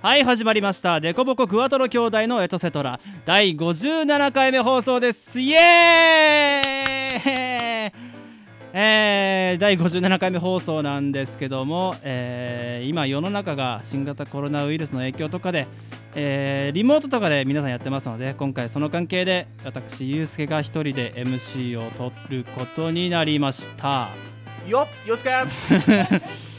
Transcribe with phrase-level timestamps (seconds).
[0.00, 1.00] はい始まりました。
[1.00, 3.00] デコボコクワトロ兄弟のエトセトラ。
[3.26, 5.40] 第57回目放送です。
[5.40, 7.92] イエーイ！
[8.72, 15.66] えー、第57回目放送なんですけども、えー今世の中が新型コロナウイルスの影響とかで、
[16.14, 22.12] えーリモートとかで皆さんやってますので今回その関係で私ゆうすけが一人で MC を取
[22.44, 24.10] ることになりました。
[24.68, 25.30] よっよすけ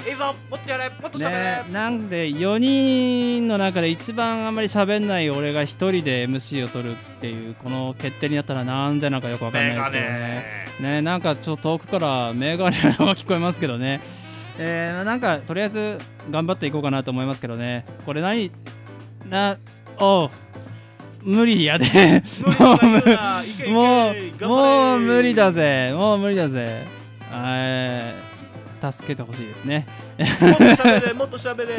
[0.08, 10.46] いいぞもっとやれもっとしゃべれ、ね、なんで4人の中で一番あんまり喋んない俺が一人で MC を取るっていうこの決定になったらなんでなんかよくわかんないですけどね。
[10.79, 14.00] ねなんかちょっと遠くからメガネのが聞こえますけどね。
[14.57, 16.00] えー、なんかとりあえず
[16.31, 17.85] 頑張っていこうかなと思いますけどね。
[18.06, 18.52] これ何
[19.29, 19.57] な
[20.00, 20.29] おう
[21.23, 21.85] 無理やで。
[22.57, 25.91] もう無もうもう無理だぜ。
[25.94, 26.85] もう無理だぜ。
[27.34, 28.28] えー
[28.81, 29.88] 助けてほしいですね。
[30.41, 31.73] もっとしゃべれもっとしゃべれ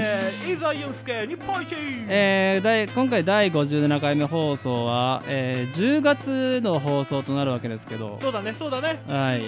[0.49, 1.75] いざゆうすけ日本一。
[2.09, 9.01] えー、第今回第57回目放送は、えー10月の放送となるわけですけど、そうだねそうだね。
[9.09, 9.45] はい。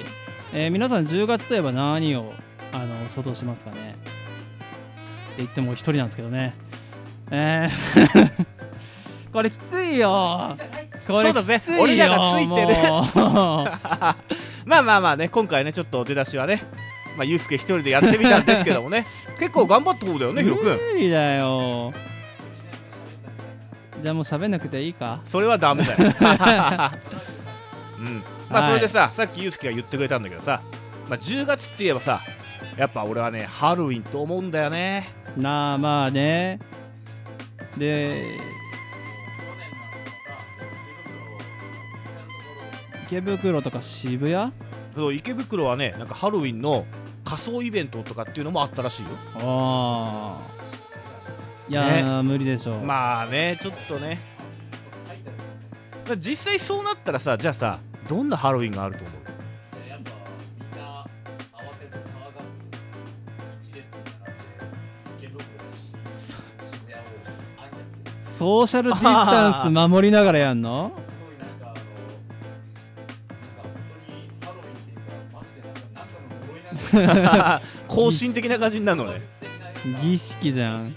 [0.52, 2.32] えー皆さん10月といえば何を
[2.72, 3.96] あの想像しますかね？
[5.34, 6.54] って言っても一人なんですけどね。
[7.30, 8.32] えー。
[9.32, 10.54] これきついよ。
[11.06, 11.82] これきついよ。
[11.82, 13.12] 俺らがついてるもう。
[14.68, 16.62] まあまあまあね今回ねちょっと出だしはね
[17.16, 19.06] まあゆうすけ一人でやってみたんですけどもね。
[19.38, 21.92] 結構頑張った方だよねヒロ君無理だよ。
[24.02, 25.20] じゃあもう喋んなくていいか？
[25.24, 25.98] それはダメだよ。
[27.98, 28.24] うん。
[28.50, 28.68] まあはい。
[28.70, 30.60] それでさ、さっきゆうすけが言ってくれたんだけどさ、
[31.08, 32.20] まあ、10月って言えばさ
[32.76, 35.08] やっぱ俺はねハロウィンと思うんだよね。
[35.36, 36.58] なあまあね。
[37.76, 38.24] で
[43.06, 44.52] 池袋とか渋谷？
[44.94, 46.86] そう池袋はねなんかハロウィンの
[47.24, 49.08] 仮装イベントとかっていうのもあったらしいよ。
[49.36, 50.52] ああ
[51.68, 54.18] いやー、無理でしょう、まあねちょっとね。
[56.06, 57.78] まあ実際そうなったらさじゃあさ
[58.08, 59.22] どんなハロウィンがあると思う？
[68.20, 70.90] ソーシャルディスタンス守りながらやんの？
[77.88, 79.20] 更新的な感じになるのね。
[80.02, 80.94] 儀式じゃん。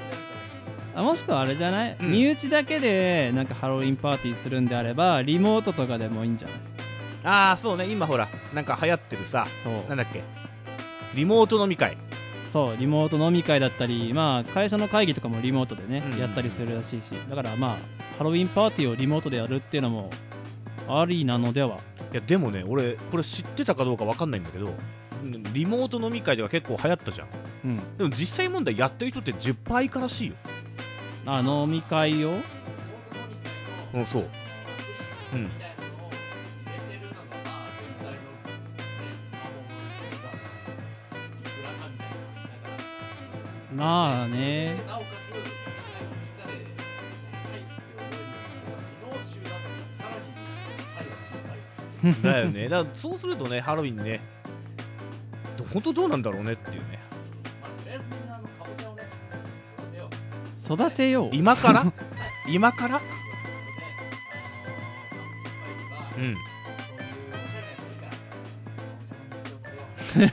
[0.95, 2.11] あもしくはあれじゃない、うん。
[2.11, 6.57] 身内だけでなんかハロウィンパーティーするんであればリモートとかでもいいんじゃない？
[7.23, 7.85] ああそうね。
[7.88, 9.73] 今ほらなんか流行ってるさそう。
[9.89, 10.23] なんだっけ？
[11.16, 11.97] リモート飲み会。
[12.53, 16.19] そうリモート飲み会だったりまあ会社の会議とかもリモートでね、うん。
[16.19, 17.14] やったりするらしいし。
[17.29, 17.78] だからまあ
[18.17, 20.11] ハロウィンパーティーをリモートでやるっていうのも
[20.87, 21.79] ありなのでは？
[22.14, 24.73] いやでもね俺これ知ってたかどうかわかんないんだけどうん
[25.53, 27.27] リモート飲み会とか結構流行ったじゃん。
[27.63, 27.97] うん。
[27.97, 30.35] でも実際問題やってる人って10%以下らしいよ。
[31.25, 32.33] あ飲み会を
[33.93, 34.29] うんそう。
[35.33, 35.49] うん。
[43.75, 44.75] まあね。
[52.21, 52.69] だよね。
[52.69, 54.19] だからそうするとねハロウィンね。
[54.19, 54.34] ど
[55.75, 56.99] 本当どうなんだろうねっていうね。
[60.63, 61.29] 育てよう。
[61.33, 61.91] 今から？
[62.47, 63.01] 今から？
[66.17, 66.35] うん。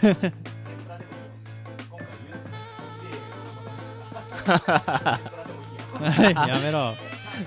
[6.03, 6.95] やめろ。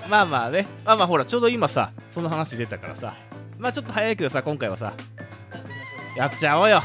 [0.09, 0.67] まあまあね。
[0.83, 3.15] まあまあほらちょうど今さその話出たからさ。
[3.57, 4.93] まあちょっと早いけどさ今回はさ
[6.17, 6.81] やっちゃおうよ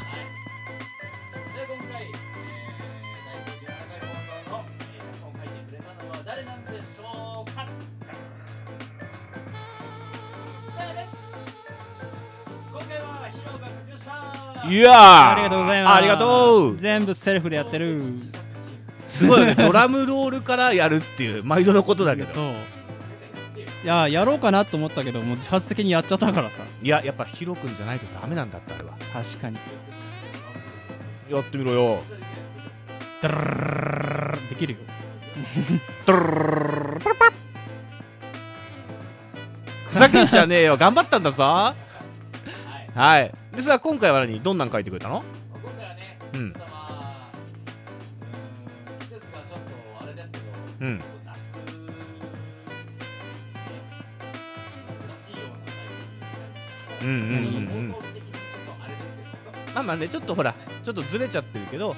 [14.70, 15.32] いやー。
[15.32, 15.94] ありがとうございます。
[15.96, 16.76] ありがとう。
[16.76, 18.14] 全部セルフでやってる。
[19.08, 19.54] すごいよね。
[19.58, 22.32] ドラムロールからやるっていう毎度のことだけど。
[22.32, 22.44] そう。
[23.82, 26.62] いややろうかなと思ったけどもう自発的にやっちゃったからさ。
[26.82, 28.92] いややっぱヒロくんじゃないとダメなんだってあれは。
[29.12, 29.56] 確かに。
[31.30, 32.02] やってみろよ。
[33.22, 34.78] ダラララララできるよ
[39.88, 41.42] ふざけんじゃねえよ頑張ったんだぞ
[42.94, 44.40] はいでさ今回は何？
[44.40, 45.22] どんなん書いてくれたの？
[45.52, 46.52] 今回はね、うん。
[46.52, 47.30] まあ
[48.22, 50.44] うーん季節がちょっとあれですけど、
[50.80, 50.98] うん。
[50.98, 51.42] 夏、ね、
[55.08, 55.48] 夏らしいよう
[57.90, 57.96] な
[59.74, 61.94] まあまあねちょっとほらちょっとずれちゃってるけど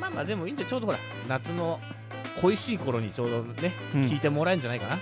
[0.00, 0.98] まあまあでもいいんでちょうどほら
[1.28, 1.80] 夏の
[2.42, 4.02] 恋しい頃にちょうどね、うん。
[4.02, 4.98] 聞いてもらえるんじゃないかな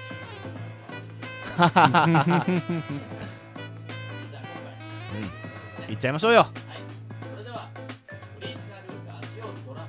[5.92, 6.50] いっちゃいましょうよはい、
[7.32, 7.68] それでは
[8.38, 9.88] オリジナルラジオドラマ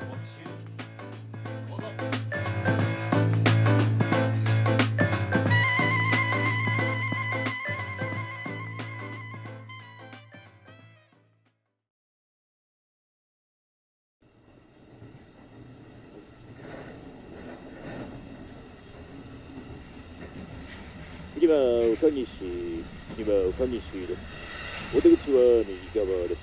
[0.00, 0.42] 途中
[1.70, 1.86] どうぞ
[21.34, 21.54] 次は
[21.92, 22.26] 岡西、
[23.16, 24.51] 次は岡西です。
[25.94, 26.42] お出口は右側です。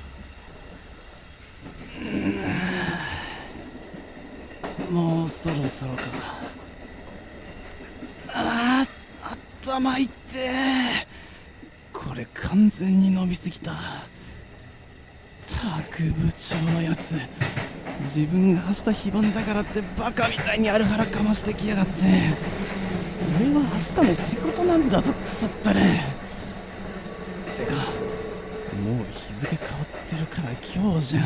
[4.91, 6.03] もうそろそろか
[8.33, 10.13] あー頭いって
[11.93, 13.77] これ完全に伸びすぎたた
[15.91, 17.13] く部長のやつ
[18.01, 22.03] 自分が明日非番だからってバカみたいにある腹かましてきやがって
[23.39, 25.81] 俺は明日も仕事なんだぞクソったれ
[27.55, 27.73] てか
[28.81, 29.83] もう日付変わ
[30.53, 31.23] ってるから今日じゃん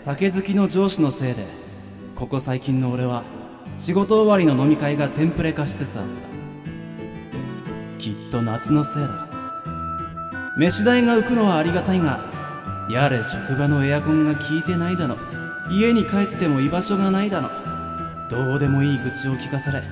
[0.00, 1.44] 酒好きの上司のせいで
[2.14, 3.24] ここ最近の俺は
[3.76, 6.34] 仕事終わりの飲み会がテンプレ化しつつあった。
[7.98, 9.28] きっと夏のせいだ。
[10.56, 12.20] 飯代が浮くのはありがたいが
[12.88, 15.16] やれ職場のエアコンが効いてないだの
[15.70, 17.48] 家に帰っても居場所がないだの
[18.30, 19.82] どうでもいい愚痴を聞かされ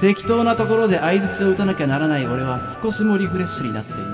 [0.00, 4.04] 適当なところで相槌を打たなきゃならない俺は少しもリフレッシュになっていない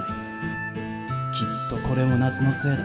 [1.99, 2.79] っとこれも夏のせいだ。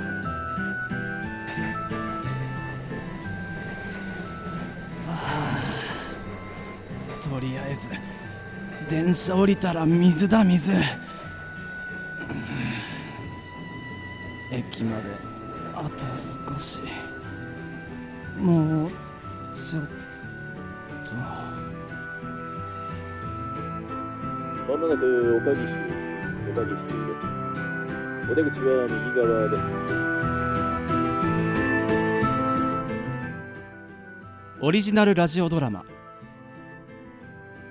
[7.29, 7.89] とりあえず
[8.89, 10.73] 電車降りたら水だ水、
[14.51, 15.03] 駅まで
[15.75, 16.05] あと
[16.53, 16.81] 少し。
[18.37, 18.91] もう
[19.53, 21.13] ちょっと。
[24.67, 25.59] まもなく岡西、
[26.51, 27.42] 岡西です。
[28.31, 29.63] お出口は右側です。
[34.61, 35.83] オリジナルラジオドラマ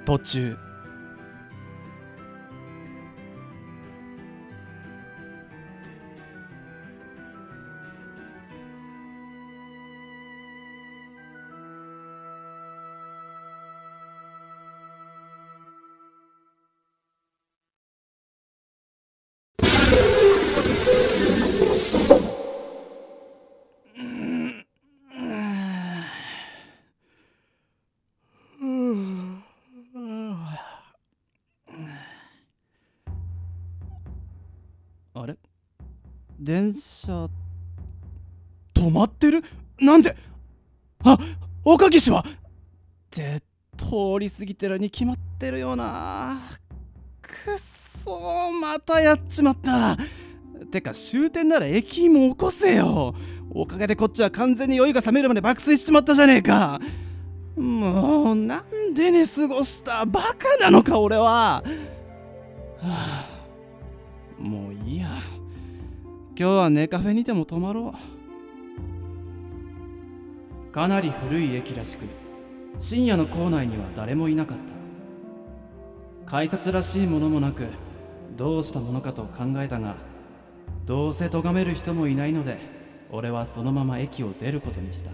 [0.05, 0.59] 途中
[44.43, 46.37] 過ぎてるに決まってるよな。
[47.23, 49.97] くっそまたやっちまった。
[50.73, 53.15] てか終点なら駅員も起こせよ。
[53.55, 56.81] おかげでこっちは完全に酔いが冷めるまで爆睡しちまったじゃねえか。
[57.57, 60.05] もうなんで寝過ごした。
[60.07, 61.63] バカなのか俺は、は
[62.83, 63.27] あ、
[64.41, 65.07] もういいや。
[66.37, 67.95] 今日はネカフェにても泊まろ
[70.69, 70.73] う。
[70.73, 72.22] かなり古い駅らしく。
[72.83, 74.59] 深夜の構内には誰もいなかっ
[76.27, 76.29] た。
[76.29, 77.69] 改札らしいものもなく
[78.37, 79.95] どうしたものかと考えたが
[80.85, 82.59] どうせ咎める人もいないので
[83.12, 85.12] 俺はそのまま駅を出ることにした。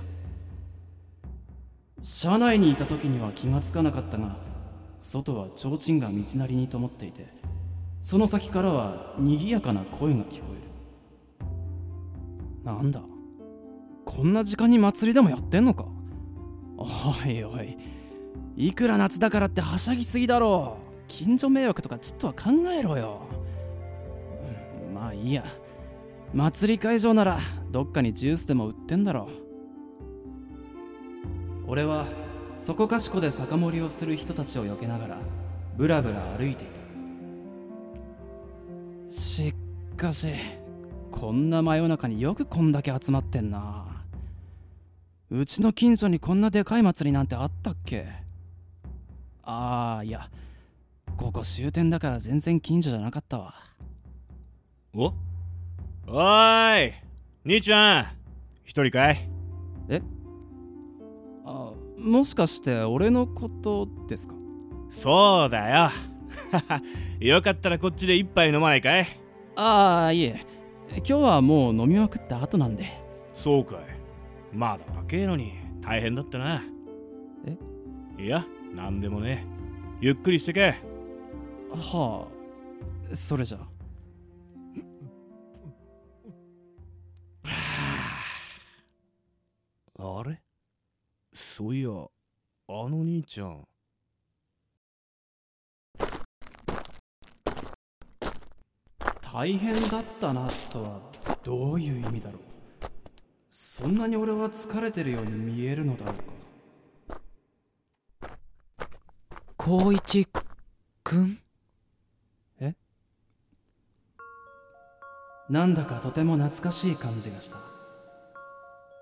[2.00, 4.36] 車内にいた時には気がつかなかったが
[4.98, 7.26] 外は提灯が道なりに灯っていて
[8.00, 10.46] その先からは賑やかな声が聞こ
[11.42, 11.44] え
[12.64, 12.64] る。
[12.64, 13.02] なんだ
[14.06, 15.84] こんな時間に祭りでもやってんのか？
[16.78, 16.86] お
[17.28, 17.76] いおい。
[18.56, 20.88] いくら夏だからってはしゃぎすぎだろう。
[21.08, 23.22] 近所迷惑とかちっとは考えろよ、
[24.86, 25.44] うんまあいいや。
[26.34, 27.38] 祭り会場なら
[27.70, 29.30] どっかにジュースでも売ってんだろ
[31.66, 32.06] 俺は
[32.58, 35.18] そこかしこで酒盛りをする人たちを避けながら
[35.76, 36.66] ブラブラ歩いてい
[39.06, 39.12] た。
[39.12, 40.28] しっかし
[41.10, 43.97] こんな真夜中によくこんだけ集まってんな。
[45.30, 48.06] うちの近所にこんなでかい祭りなんてあったっけ？
[49.42, 50.28] ああいや
[51.16, 53.54] ここ終点だから全然近所じゃなかったわ。
[54.94, 55.12] お？
[56.06, 56.92] おーい
[57.44, 58.06] 兄ちゃん
[58.64, 59.28] 一人かい？
[61.44, 64.34] あもしかして俺のことですか？
[64.90, 65.90] そうだよ。
[67.20, 69.06] よかったらこっちで一杯飲まないかい？
[69.56, 70.42] ああいえ
[70.96, 72.86] 今日はもう飲みまくった後なんで。
[73.34, 73.78] そうかい
[74.58, 76.60] まだ若えのに大変だったな。
[77.46, 77.56] え？
[78.20, 79.46] いやなんでもね
[80.00, 80.74] ゆっくりしてけ。
[81.70, 83.14] はあ。
[83.14, 83.58] それじゃ。
[90.00, 90.42] あれ？
[91.32, 92.08] そういやあ
[92.88, 93.64] の兄ちゃん。
[99.22, 101.00] 大変だったなとは
[101.44, 102.47] どういう意味だろう？
[103.60, 106.16] そんなに俺は疲れてるように見えるのだろう
[107.12, 107.18] か。
[109.58, 110.28] 光一
[111.02, 111.40] くん？
[115.50, 117.56] なんだかとても懐かしい感じがした。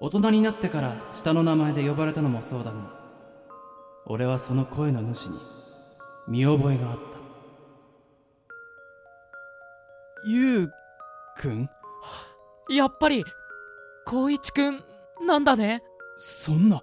[0.01, 2.95] 大人になってから下の名前で呼ばれたのもそうだが
[4.07, 5.39] 俺はその声の主に
[6.29, 7.03] 見覚えがあった。
[10.27, 10.73] ゆう
[11.37, 11.69] くん？
[12.75, 13.23] やっぱり
[14.07, 14.85] 光一くん
[15.27, 15.83] なんだね。
[16.17, 16.81] そんな。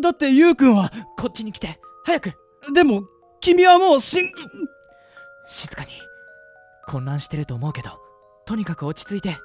[0.00, 0.90] だってゆうくんは。
[1.18, 1.78] こっちに来て。
[2.04, 2.32] 早く。
[2.74, 3.02] でも
[3.40, 4.32] 君はもう死ん。
[5.46, 5.90] 静かに。
[6.86, 7.90] 混乱してると思うけど。
[8.46, 9.36] とにかく落ち着いて。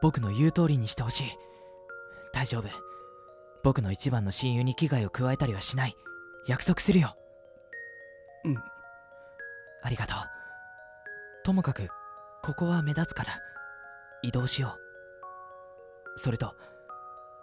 [0.00, 1.24] 僕の言う通りにしてほしい。
[2.32, 2.68] 大丈夫。
[3.62, 5.96] 僕の一番の親友に危害を加えたりはしない。
[6.46, 7.16] 約束するよ。
[8.44, 8.56] うん。
[9.82, 10.18] ありがとう。
[11.44, 11.88] ともかく
[12.42, 13.32] ここは目立つから。
[14.22, 14.81] 移動しよう
[16.16, 16.54] それと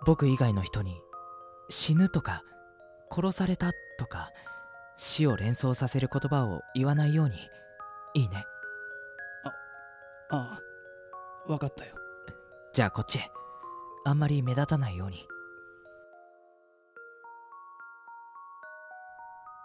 [0.06, 1.02] 僕以外の人に
[1.70, 2.44] 死ぬとか
[3.12, 4.32] 殺されたとか
[4.98, 7.36] 死を連想させる言葉を言わないように。
[8.14, 8.44] いいね。
[10.32, 10.60] ああ
[11.48, 11.96] 分かったよ。
[12.74, 13.32] じゃあこっちへ。
[14.06, 15.26] あんまり目立たないように。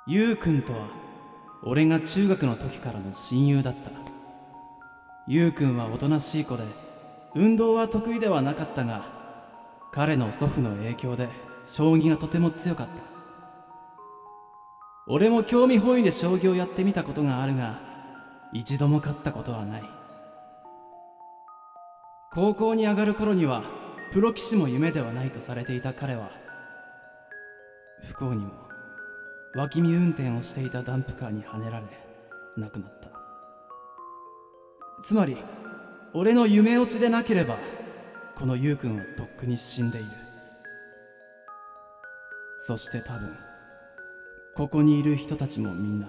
[0.06, 0.86] ゆうくんとは
[1.62, 3.90] 俺が中学の時からの親友だった。
[5.26, 6.62] ゆうくんはおとなしい子で
[7.34, 9.04] 運動は得意ではなかったが
[9.92, 11.28] 彼の祖父の影響で
[11.64, 12.92] 将棋がとても強かった。
[15.06, 17.78] 俺も興味本位で将棋をやってみたことがあるが
[18.52, 19.84] 一度も勝ったことはない。
[22.32, 23.62] 高校に上がる頃には
[24.12, 26.30] プロ棋士も夢ではないとされていた彼は
[28.02, 28.52] 不幸にも
[29.54, 31.86] 脇見運転をしていたダンプカーにはねられ
[32.56, 33.08] 亡くなった。
[35.02, 35.36] つまり
[36.16, 37.56] 俺の夢落ちでなければ
[38.36, 40.06] この優くんはとっくに死んでいる。
[42.60, 43.36] そして多分
[44.54, 46.08] ここにいる人たちもみんな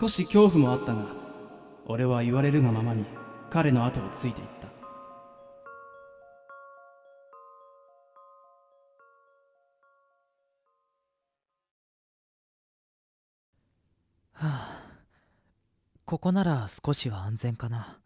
[0.00, 1.06] 少し恐怖もあったが
[1.84, 3.04] 俺は言われるがままに
[3.50, 4.68] 彼の後をついていった。
[16.12, 17.98] ここなら少しは安全かな。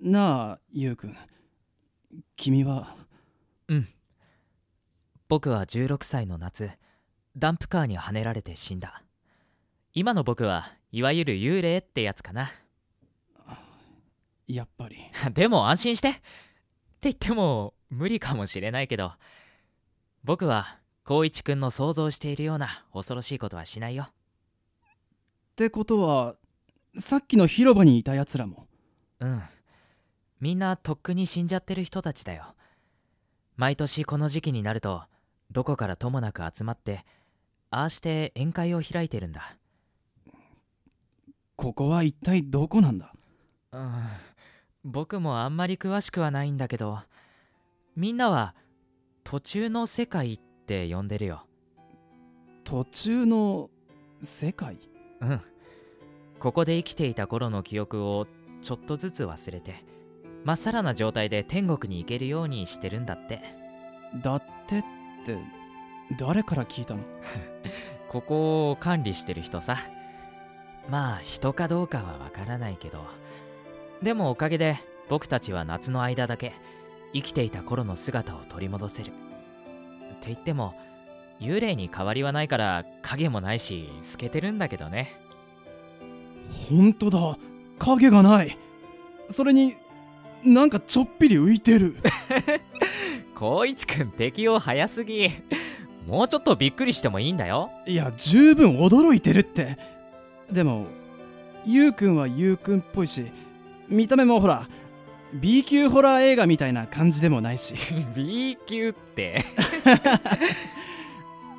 [0.00, 1.16] なあ優くん
[2.34, 2.96] 君は？
[3.68, 3.88] うん。
[5.28, 6.68] 僕は16歳の夏
[7.36, 9.04] ダンプカーにはねられて死んだ。
[9.92, 12.50] 今の僕はいわゆる幽霊ってやつかな。
[14.48, 14.96] やっぱり。
[15.32, 16.08] でも安心して。
[16.08, 16.20] って
[17.02, 19.12] 言っても無理かもしれないけど
[20.24, 24.08] 僕は光一くんの想像しているような恐ろしいことはしないよ。
[24.08, 26.34] ってことは
[26.98, 28.66] さっきの広場にいたやつらも。
[29.20, 29.42] うん。
[30.40, 32.54] みんなとっくに死んじゃってる人たちだよ。
[33.56, 35.02] 毎年この時期になると
[35.50, 37.06] どこからともなく集まって
[37.70, 39.56] ああして宴会を開いてるんだ。
[41.56, 43.12] ここは一体どこなんだ？
[43.72, 44.02] うん。
[44.84, 47.00] 僕もあんまり詳しくはないんだけど
[47.96, 48.54] みんなは
[49.24, 51.46] 途中の世界って呼んでるよ。
[52.64, 53.70] 途中の
[54.22, 54.78] 世界？
[55.20, 55.40] うん
[56.38, 58.26] ここで生きていた頃の記憶を
[58.62, 59.84] ちょっとずつ忘れて
[60.46, 63.42] まっさらな状態で天国に行けるようにしてるんだって。
[64.22, 64.82] だってっ
[65.24, 65.38] て
[66.16, 67.00] 誰から聞いたの？
[68.08, 69.76] ここを管理してる人さ。
[70.88, 73.04] まあ人かどうかはわからないけど。
[74.02, 74.76] でもおかげで
[75.08, 76.52] 僕たちは夏の間だけ
[77.12, 79.08] 生きていた頃の姿を取り戻せる。
[79.08, 79.12] っ
[80.20, 80.74] て言っても
[81.40, 85.25] 幽霊に変わりはないから影もないし透けてるんだけどね
[86.68, 87.38] 本当だ。
[87.78, 88.56] 影がない。
[89.28, 89.74] それに
[90.44, 91.96] なんかちょっぴり浮いてる。
[93.34, 95.30] 光一くん適応早すぎ。
[96.06, 97.70] もうちょっとびっくりしてもいいんだよ。
[97.86, 99.76] いや十分驚いてるって。
[100.50, 100.86] でも
[101.64, 103.26] ゆうくんはゆうくんっぽいし
[103.88, 104.68] 見た目もほら
[105.34, 107.74] B 級ホラー映画みたいな感じでもないし。
[108.14, 109.44] B 級って。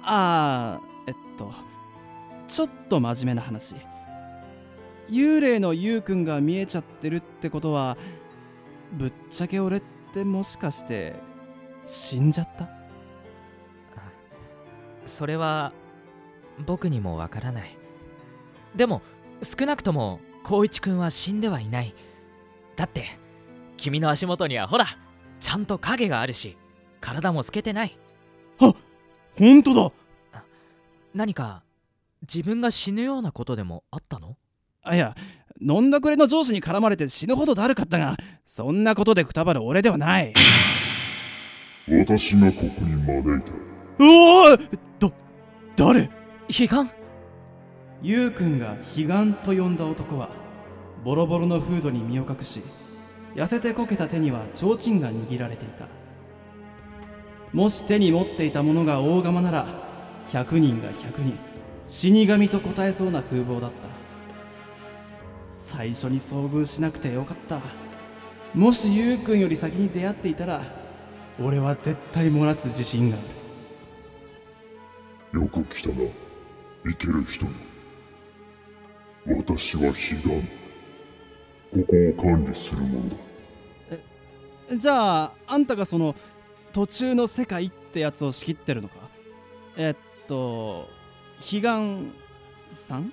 [0.03, 1.51] ああえっと
[2.47, 3.75] ちょっと真面目な話
[5.09, 7.97] 幽霊のゆうくんが見えちゃってるってことは
[8.93, 9.83] ぶっちゃけ俺っ
[10.13, 11.15] てもしかして
[11.85, 12.67] 死んじゃった？
[15.05, 15.71] それは
[16.65, 17.77] 僕にもわからない。
[18.75, 19.01] でも
[19.41, 21.95] 少なくとも光一くんは死んではいない。
[22.75, 23.05] だって
[23.77, 24.85] 君の足元にはほら
[25.39, 26.57] ちゃんと影があるし
[26.99, 27.97] 体も透けてない。
[29.37, 29.91] 本当だ！
[31.13, 31.63] 何か
[32.21, 34.35] 自分が死ぬようなことでもあったの？
[34.89, 35.15] あいや
[35.59, 38.15] 飲んだくれの上司に絡まれて死ぬほどだるかったが
[38.45, 40.33] そんなことでくたばる俺ではない。
[41.89, 43.53] 私がここに招いた。
[43.99, 45.15] おおだ
[45.75, 46.01] 誰？
[46.01, 46.09] 悲
[46.67, 46.91] 願？
[48.01, 50.29] ゆうくんが悲願と呼んだ男は
[51.03, 52.61] ボロボロのフードに身を隠し
[53.35, 55.87] 痩せてこけた手には提灯が握られていた。
[57.53, 59.65] もし手に持っていたものが大釜なら
[60.31, 61.37] 100人が100人。
[61.87, 63.96] 死神と答えそうな風貌だった
[65.67, 67.59] 最初に遭遇しなくてよかった。
[68.55, 70.61] もしゆうくんより先に出会っていたら
[71.43, 73.19] 俺は絶対漏らす自信があ
[75.33, 75.41] る。
[75.41, 75.95] よく来たな。
[76.85, 77.51] 生ける人よ
[79.25, 79.91] 私は悲
[80.25, 80.47] 願
[81.73, 84.77] ここを管理する者だ。
[84.77, 86.15] じゃああんたがその
[86.71, 88.95] 途中の世界ってやつを仕切ってるのか？
[89.75, 89.95] えっ
[90.27, 90.87] と
[91.39, 91.61] 彼岸
[92.71, 93.11] さん？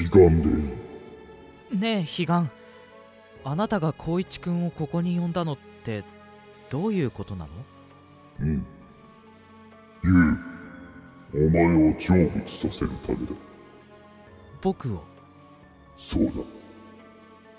[0.00, 0.48] 悲願で。
[0.48, 0.89] いい
[1.72, 2.50] ねえ悲願
[3.44, 6.04] あなたが光一くんをここに呼んだのって
[6.68, 7.50] どういうことなの？
[8.40, 8.66] うん。
[10.04, 11.46] ゆう。
[11.46, 13.32] お前を成仏させるためだ。
[14.60, 15.02] 僕を？
[15.96, 16.30] そうだ。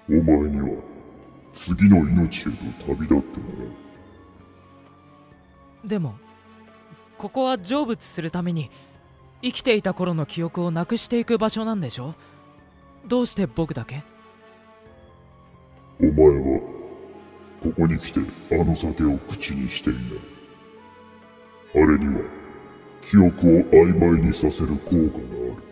[0.10, 0.70] お前には
[1.54, 2.50] 次の命へと
[2.86, 3.66] 旅立ってもら
[5.86, 5.88] う。
[5.88, 6.16] でも
[7.18, 8.70] ここは成仏するために
[9.42, 12.14] 生きていた頃の記憶をなくしていく場所なんでしょ？
[13.06, 14.04] どうして僕だけ？
[16.00, 16.60] お前は
[17.62, 18.20] ここに来て
[18.52, 20.04] あの酒を口にしていない。
[21.74, 22.22] あれには
[23.02, 23.30] 記憶を
[23.72, 25.64] 曖昧にさせる効果がある。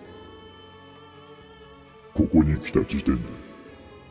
[2.13, 3.21] ここに来た時点で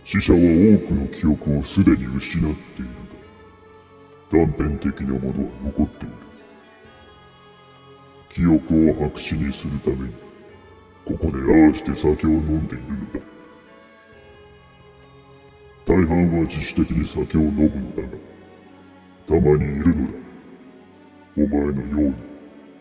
[0.05, 0.43] 死者は多
[0.87, 6.15] くの記憶をすでに失っているが断片的なものは残っている。
[8.31, 10.15] 記憶を白紙にするために
[11.09, 13.21] ここでああして酒を飲んでいるのだ。
[15.87, 18.09] 大半は自主的に酒を飲むのだが
[19.27, 20.13] たまにいるのだ。
[21.39, 22.15] お前のように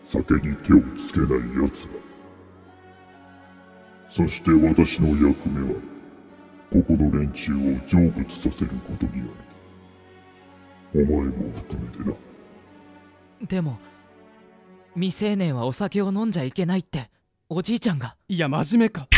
[0.04, 1.28] 酒に手をつけない
[1.62, 1.94] 奴が
[4.10, 5.80] そして私の役目は
[6.70, 9.30] ここの連中を成仏させることになる。
[10.94, 12.14] お前も含めてな。
[13.46, 13.78] でも
[14.94, 17.08] 未成年はお酒を飲んじゃいけないって。
[17.50, 18.14] おじいちゃんが。
[18.28, 19.08] いや真面目か。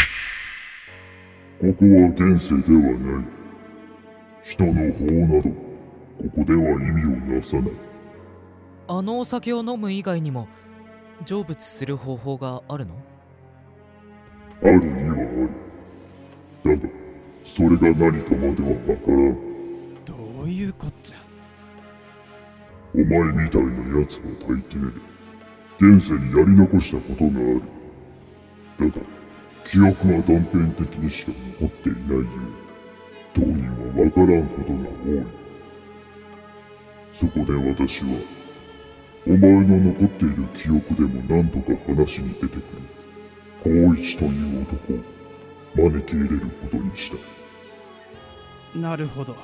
[1.61, 3.25] ここは現世ではない。
[4.45, 5.57] 人の法などこ
[6.37, 7.71] こでは意味をなさない。
[8.87, 10.47] あのお酒を飲む以外にも
[11.27, 12.95] 成仏する方法があるの？
[14.63, 15.19] あるにはあ
[16.69, 16.77] る。
[16.77, 16.89] だが
[17.43, 19.35] それが何かまではわからん。
[20.05, 20.15] ど
[20.45, 21.17] ういうこっちゃ。
[22.95, 23.05] お前
[23.45, 24.93] みたいな奴は大抵
[25.81, 27.63] 現世にやり残したことがある
[28.89, 28.91] だ。
[28.91, 29.07] が
[29.65, 32.27] 記憶は断片的にしか残っていないよう。
[33.35, 33.65] 当人
[33.99, 35.27] はわからんことが多い。
[37.13, 38.09] そこで私は
[39.27, 42.63] お前の残っている記憶でも何度か話に出てくる。
[43.63, 48.79] 光一という男を招き入れることにした。
[48.79, 49.37] なるほど。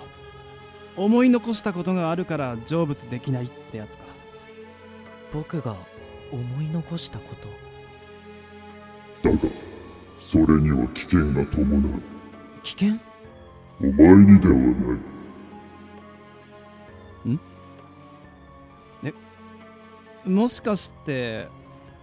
[0.96, 4.04] 思い残したことがあるから成仏できないってやつか。
[5.32, 5.76] 僕が
[6.32, 7.65] 思い残したこと？
[9.22, 9.38] だが
[10.18, 12.02] それには危険が伴う。
[12.62, 12.98] 危険？
[13.80, 14.62] お前にではな
[14.96, 15.16] い。
[20.24, 21.46] もしかして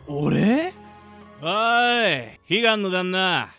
[0.07, 0.73] 俺？
[1.41, 3.49] おーい悲願の旦那。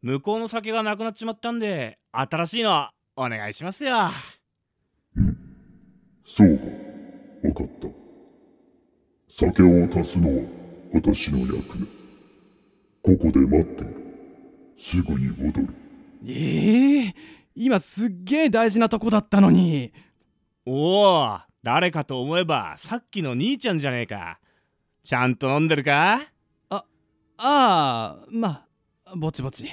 [0.00, 4.10] 向こうの酒がなくなっちまったんで新しいのお願いしますよ。
[6.24, 6.64] そうか。
[7.42, 7.88] 分かった。
[9.28, 10.44] 酒を足すのは
[10.94, 11.86] 私の役目
[13.08, 13.84] ここで待って
[14.76, 15.68] すぐに戻る。
[16.26, 17.14] ええ
[17.54, 19.94] 今すっげえ大事なとこだったのに。
[20.66, 24.38] おお誰かと思えばさっきの兄ちゃんじゃねえか。
[25.02, 26.20] ちゃんと飲んでるか？
[26.68, 26.84] あ
[27.38, 28.66] あま
[29.06, 29.64] あぼちぼち。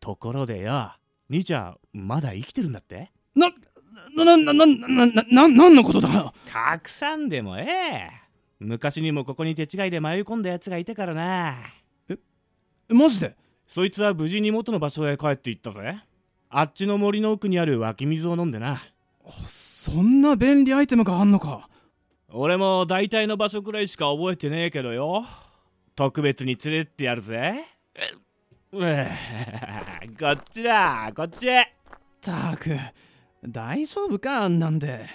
[0.00, 0.96] ところでよ
[1.30, 3.12] 兄ちゃんまだ生きてるんだって？
[3.36, 3.50] な
[4.16, 6.34] ななななななななんのことだ？
[6.48, 8.10] 隠さんでもええ。
[8.58, 11.54] 昔にもここに手違いで迷い込んだやつがいたからな
[12.92, 13.36] マジで？
[13.66, 15.98] そいつは無事に元の場所へ帰っていったぜ。
[16.50, 18.82] あっちの森の奥にある湧き水を飲んでな。
[19.46, 21.68] そんな便利アイテムがあんのか。
[22.28, 25.24] 俺も大体の場所くらいしか覚えてねえけどよ。
[25.94, 27.64] 特別に連れてってやるぜ。
[28.72, 29.10] う え
[30.18, 31.46] こっちだこっち。
[32.20, 32.76] たく
[33.46, 35.06] 大丈夫かあんなんで。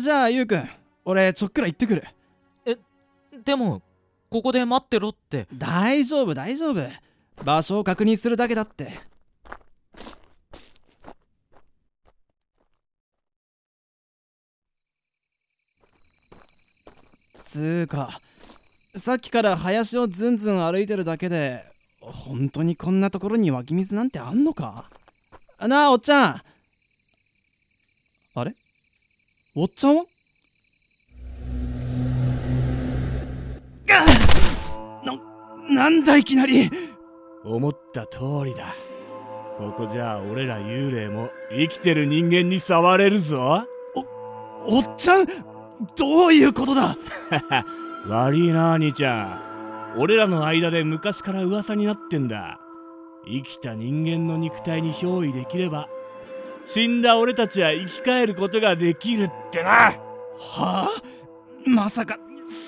[0.00, 0.68] じゃあゆうくん
[1.04, 2.04] 俺ちょっくら行ってくる。
[3.44, 3.82] でも
[4.30, 5.48] ここで待ってろって。
[5.52, 6.80] 大丈夫大丈夫。
[7.44, 8.92] 場所を確認するだけだって。
[17.42, 18.20] つーか
[18.96, 21.64] さっきから林をずんずん歩いてるだけで
[22.00, 24.88] 本当にこんなところに湧き水なんてあんのか？
[25.58, 26.42] なあおっちゃん。
[28.36, 28.54] あれ？
[29.56, 30.04] おっちゃんは？
[35.70, 36.70] ななんだいきなり。
[37.44, 38.74] 思った通りだ。
[39.58, 43.66] ここじゃあ俺ら幽霊も生きてる人間に触れるぞ。
[44.66, 45.26] おっちゃん
[45.96, 46.96] どういうことだ。
[48.06, 49.42] 悪いな兄ちゃ
[49.96, 49.98] ん。
[49.98, 52.60] 俺らの間で昔から噂になってんだ。
[53.26, 55.88] 生きた人間の肉体に憑依できれば
[56.64, 59.70] 死んだ俺たちは生き返ることができるってな。
[59.70, 60.88] はあ？
[61.66, 62.18] まさか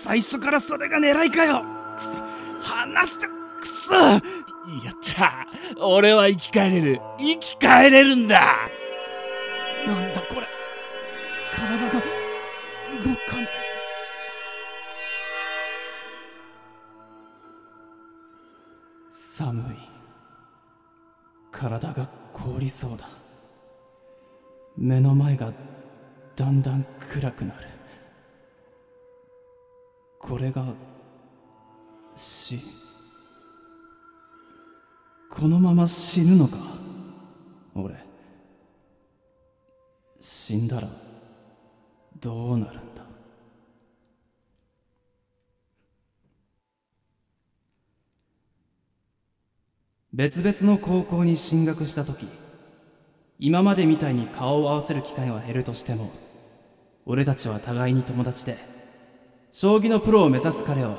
[0.05, 1.62] 最初からそれが狙いかよ
[2.62, 3.94] 話せくそ。
[3.94, 5.46] やった。
[5.85, 7.01] 俺は生き返れる。
[7.18, 8.40] 生き返れるんだ。
[9.87, 10.46] なんだこれ。
[11.53, 11.98] 体が動
[13.29, 13.48] かない。
[19.11, 19.77] 寒い。
[21.51, 23.09] 体が凍りそうだ。
[24.77, 25.53] 目の前が
[26.37, 27.68] だんだん暗くなる。
[30.18, 30.64] これが
[32.14, 32.59] 死
[35.31, 36.57] このまま死ぬのか？
[37.75, 37.94] 俺
[40.20, 40.88] 死んだら
[42.20, 43.03] どうなるんだ？
[50.12, 52.27] 別々の高校に進学した時
[53.38, 56.12] 今までみたいに顔を合わせる機会は減るとしても
[57.07, 58.59] 俺たちは互いに友達で
[59.51, 60.96] 将棋のプロを目指す彼を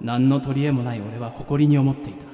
[0.00, 2.26] 何の取り柄もない俺は誇りに思っていた。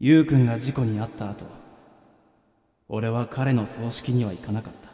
[0.00, 1.44] ゆうくんが事故に遭った後
[2.88, 4.90] 俺は彼の葬式には行かなかった。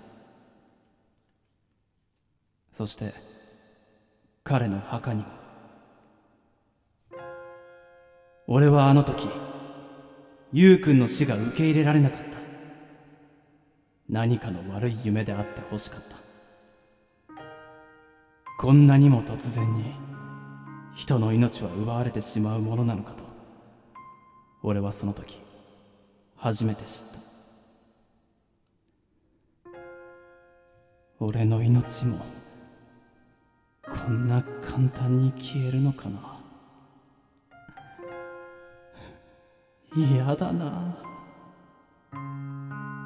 [2.72, 3.14] そして
[4.44, 5.28] 彼の墓にも。
[8.46, 9.28] 俺はあの時
[10.52, 12.28] ゆうくんの死が受け入れられなかった。
[14.08, 16.16] 何かの悪い夢であってほしかった。
[18.58, 19.84] こんなにも突然に
[20.98, 23.22] 人の命は奪われてしまうものなのかと。
[24.64, 25.40] 俺はその時
[26.34, 27.04] 初めて知っ
[29.64, 29.76] た。
[31.20, 32.18] 俺の命も
[33.88, 36.40] こんな簡単に消えるのかな。
[39.94, 40.98] 嫌だな。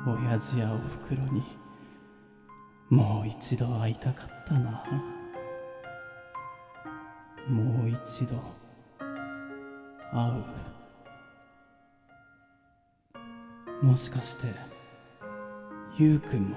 [0.06, 1.42] 親父やおふくろに
[2.88, 4.82] もう一度会いたかったな。
[7.48, 8.36] もう一度。
[10.12, 10.30] 会
[13.82, 13.84] う。
[13.84, 14.46] もしかして
[15.98, 16.56] ゆうくんも。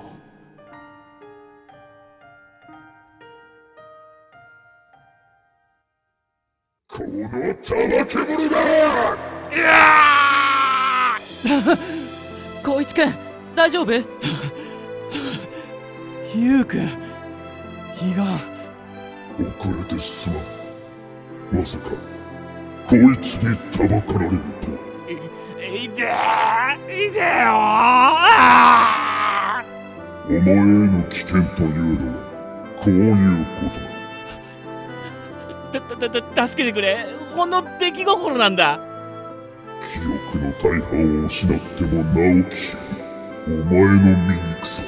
[6.88, 8.06] この怠け者
[8.50, 9.17] が
[12.63, 13.13] 光一くん
[13.56, 13.91] 大丈夫？
[16.36, 16.88] ゆうくん悲
[18.17, 18.39] 願
[19.39, 20.39] 遅れてすまん
[21.56, 21.91] まさか
[22.86, 24.78] こいつにたばかられるとは。
[25.58, 27.24] いいてーいてよ。
[30.28, 32.18] お前への危険というのは
[32.78, 33.04] こういう
[33.56, 33.76] こと
[35.80, 35.80] だ。
[35.80, 37.06] ーだだだ助けてくれ。
[37.36, 38.80] ほんの出来心なんだ。
[39.82, 42.13] 記憶の大半を失ってもなお
[42.52, 42.80] 消え
[43.48, 44.84] お前の醜さ。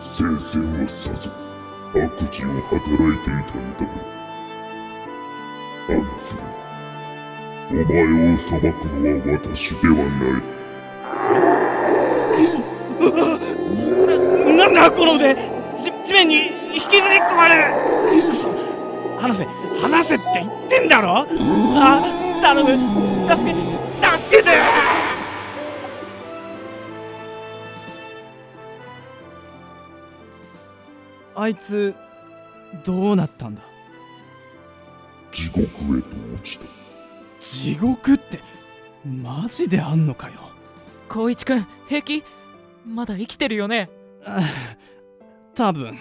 [0.00, 1.30] 聖戦はさぞ
[1.94, 2.80] 悪事を働い
[3.18, 4.19] ていたのだろう
[5.92, 6.40] アンズル
[7.70, 10.40] お前を裁くのは私ではない。
[14.56, 16.34] ななんだこの腕地地面に
[16.74, 17.64] 引きずり込まれる。
[18.28, 18.48] くそ。
[19.18, 19.44] 離せ
[19.80, 21.26] 離せって言ってんだろ？
[21.76, 22.00] あ
[22.42, 22.70] 頼む。
[23.28, 24.50] 助け助けて！
[31.36, 31.94] あいつ
[32.84, 33.62] どうなったんだ？
[35.32, 35.64] 地獄
[35.98, 36.64] へと落ちた。
[37.38, 38.40] 地獄って
[39.04, 40.34] マジであんのかよ。
[41.08, 42.22] 光一くん平気？
[42.86, 43.90] まだ生きてるよね？
[44.24, 44.42] あ
[45.54, 45.98] 多分。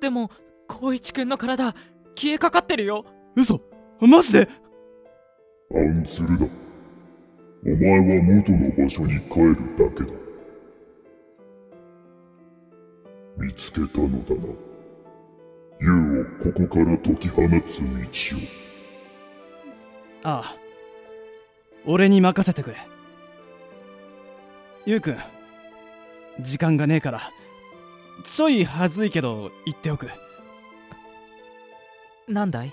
[0.00, 0.30] でも
[0.68, 1.74] 光一くんの体
[2.14, 3.04] 消えかかってるよ。
[3.36, 3.60] 嘘？
[4.00, 4.48] マジで？
[5.74, 6.46] アンズルだ。
[7.66, 10.18] お前は元の場所に帰るだけだ。
[13.36, 14.67] 見つけたのだな
[15.80, 18.40] ユウをここから解き放つ道を。
[20.24, 20.56] ああ。
[21.86, 22.76] 俺に任せてくれ。
[24.84, 25.16] ゆうくん
[26.40, 27.30] 時間がねえから
[28.24, 30.08] ちょいはずいけど言っておく。
[32.26, 32.72] なんだい？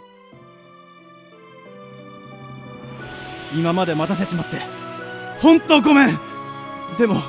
[3.55, 4.57] 今まで待たせちまって
[5.39, 6.19] 本当ごめん。
[6.97, 7.21] でも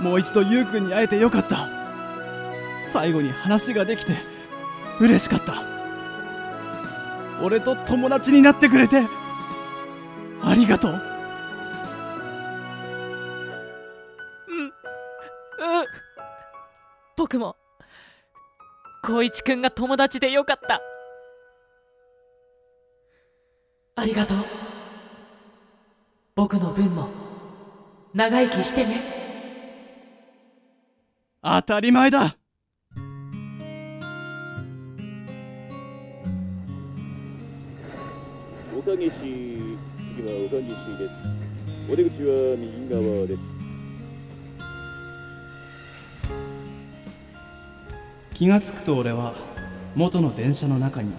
[0.00, 1.68] もう一度ゆうくんに会えてよかった。
[2.92, 4.12] 最後に話ができて
[5.00, 5.64] 嬉しかった。
[7.42, 9.08] 俺と友達になってくれて
[10.42, 10.92] ありがとう。
[14.48, 14.70] うんうん。
[17.16, 17.56] 僕も
[19.02, 20.82] 光一くんが友達でよかった。
[23.96, 24.38] ありがとう。
[26.34, 27.08] 僕の分も
[28.12, 28.96] 長生きしてね。
[31.42, 32.36] 当たり前だ
[38.90, 40.66] 岡岸次は岡岸
[40.98, 41.14] です
[41.88, 43.40] お出口は右側です
[48.34, 49.34] 気がつくと俺は
[49.94, 51.12] 元の電車の中に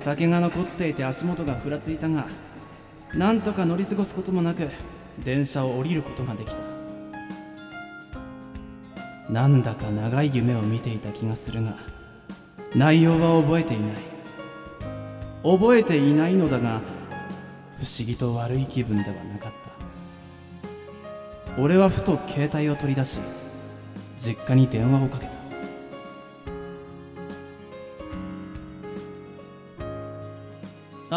[0.00, 2.26] 酒が残っていて足元がふらついたが
[3.14, 4.68] なんとか乗り過ごすこともなく
[5.24, 6.56] 電車を降りることができた。
[9.30, 11.76] なんだか長い夢を見ていた気がするが
[12.74, 14.09] 内容は覚えていない。
[15.42, 16.82] 覚えていないのだが
[17.78, 19.58] 不思議と悪い気分ではなかった。
[21.60, 23.20] 俺はふと携帯を取り出し
[24.16, 25.32] 実家に電話をかけた。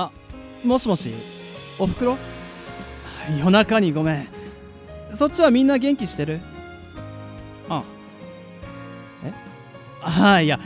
[0.06, 0.12] あ
[0.64, 1.14] もしもし
[1.78, 2.18] おふくろ？
[3.38, 4.28] 夜中にごめん。
[5.14, 6.40] そっちはみんな元気してる？
[7.70, 7.84] あ
[9.24, 9.34] え？
[10.02, 10.60] ああいや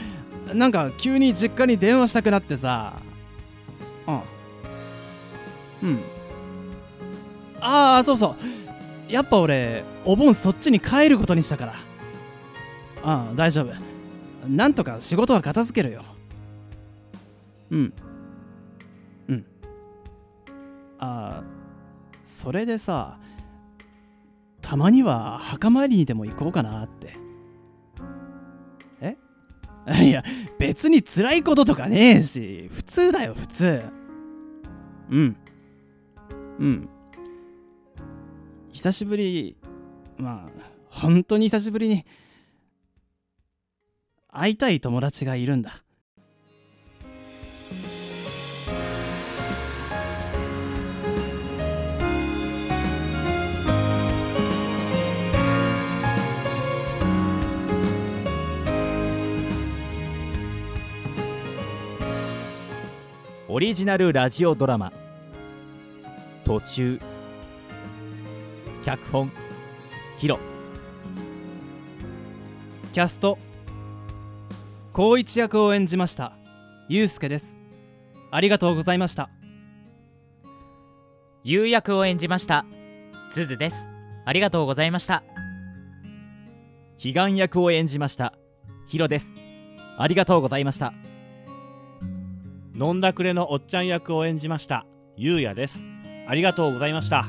[0.54, 3.02] なんか急に実家に電話したくなってさ。
[7.62, 8.36] ああそうそ
[9.10, 9.12] う。
[9.12, 11.74] やっぱ俺お盆そっちに帰ることにしたから。
[13.04, 13.74] ああ大丈夫。
[14.48, 16.04] なんとか仕事は片付けるよ。
[17.72, 17.94] うん。
[19.30, 19.46] うん。
[21.00, 21.44] ああ
[22.24, 23.18] それでさ
[24.62, 27.18] たまには墓参りにでも行こうかなって。
[29.02, 29.18] え？
[30.04, 30.24] いや
[30.60, 32.70] 別に辛いこととかねえし。
[32.74, 33.84] 普通だよ普通。
[35.10, 35.38] うん。
[36.60, 36.90] うん。
[38.78, 39.58] 久しぶり
[40.18, 40.62] まあ
[40.92, 42.06] 本当に久しぶりに
[44.32, 45.72] 会いたい友達がいるんだ。
[63.48, 64.94] オリジナルラジオドラマ
[66.46, 67.02] 「途中」
[68.88, 69.34] 脚本
[70.18, 70.40] ヒロ。
[72.94, 73.38] キャスト
[74.96, 76.32] 光一役を演じました
[76.88, 77.58] ゆうすけです。
[78.32, 79.30] ありがとうございました。
[81.44, 82.66] 優役を演じました
[83.30, 83.92] ズズです。
[84.24, 85.22] ありがとうございました。
[87.04, 88.36] 悲願役を演じました
[88.88, 89.36] ヒロです。
[89.98, 90.94] ありがとうございました。
[92.74, 94.86] 飲んだくれのおっちゃん役を演じました
[95.18, 95.84] ゆうやです。
[96.26, 97.26] ありがとうございました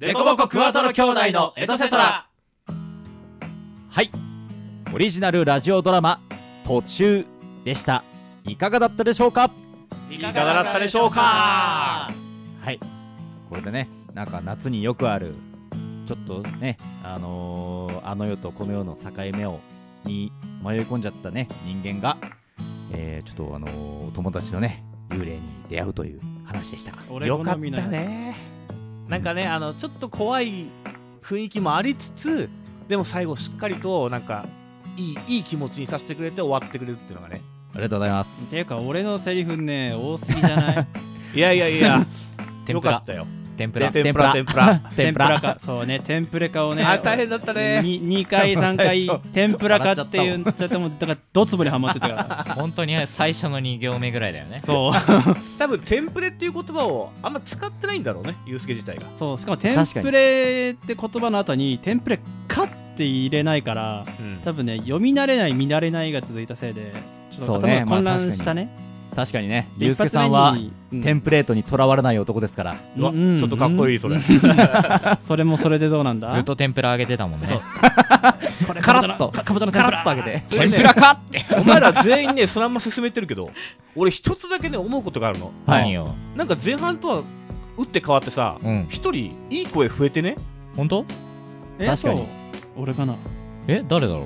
[0.00, 2.26] デコボコクワトロ兄弟のエトセトラ。
[3.90, 4.10] はい。
[4.94, 6.22] オリジナルラジオドラマ
[6.64, 7.26] 「途中」
[7.66, 8.02] でした。
[8.46, 9.50] いかがだったでしょうか？
[10.10, 12.10] いかがだったでしょうか？
[12.62, 12.80] はい。
[13.50, 15.34] これでねなんか夏によくある
[16.06, 19.60] ちょっとねあのーあの世とこの世の境目を
[20.06, 20.32] に
[20.64, 22.16] 迷い込んじゃったね人間が、
[22.94, 26.94] えーちょっとあのー友達のね幽霊に出会うという話でした。
[27.10, 27.88] 俺よかった好みのやつ。
[27.90, 28.34] ね
[29.10, 30.66] なんかねあのちょっと怖い
[31.20, 32.48] 雰囲気もありつつ
[32.88, 34.46] でも最後しっかりとなんか
[34.96, 37.40] いいいい気持ちにさせてくれて終わってくれるっていうのがね。
[37.72, 38.50] ありがとうございます。
[38.50, 40.86] ていうか俺のセリフね多すぎじゃない？
[41.34, 42.06] いやいやいや。
[42.68, 43.26] よかったよ
[43.60, 43.92] 天ぷら。
[43.92, 44.32] 天ぷら。
[44.32, 44.80] 天ぷら。
[44.96, 45.40] 天ぷら。
[45.40, 45.56] か。
[45.58, 46.00] そうね。
[46.00, 46.82] 天ぷらかをね。
[46.82, 47.82] あ大変だったね。
[47.82, 52.14] に2回3回天ぷらかって言っちゃってもだからドツボにはまってたか
[52.46, 52.54] ら。
[52.56, 54.62] 本当に最初の2行目ぐらいだよね。
[54.64, 54.92] そう。
[55.58, 59.02] 多分テンプレっていう言葉をあんま使ってないんだろうねユースケ自体が。
[59.14, 59.38] そう。
[59.38, 62.18] しかもテンプレって言葉の後にテンプレ
[62.48, 64.38] かって入れないからうん。
[64.42, 66.94] 多分ね読み慣れない見慣れないが続いたせいで
[67.30, 68.70] ちょっと頭が混まあ乱したね、
[69.14, 69.68] 確かにね。
[69.76, 70.56] でゆうすけさんは
[70.90, 72.76] テンプレートにとらわれない男ですから。
[72.96, 74.16] うわうんちょっとかっこいいそれ。
[74.16, 74.22] うん。
[75.20, 76.30] それもそれでどうなんだ？
[76.30, 77.46] ずっと天ぷら揚げてたもんね。
[78.66, 79.28] これカラッと。
[79.30, 80.42] かかぼちゃのカラッと揚げて。
[80.48, 81.44] 天ぷらかって。
[81.56, 83.50] お前ら全員ねそのまま進めてるけど
[83.96, 85.46] 俺一つだけね思うことがあるの。
[85.66, 86.14] はい何よ？
[86.36, 87.22] なんか前半とは
[87.76, 88.86] 打って変わってさうん。
[88.88, 90.36] 一人いい声増えてね？
[90.76, 91.04] 本当？
[91.78, 92.18] え確かに。
[92.18, 92.26] そう。
[92.76, 93.14] 俺かな。
[93.66, 94.20] え誰だろ